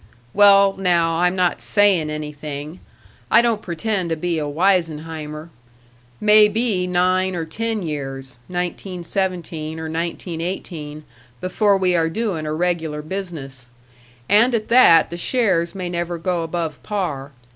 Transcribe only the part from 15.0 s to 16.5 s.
the shares may never go